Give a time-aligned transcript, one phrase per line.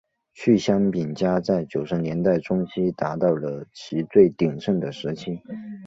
[0.33, 5.41] 趣香饼家在九十年代中期达到了其最鼎盛的时期。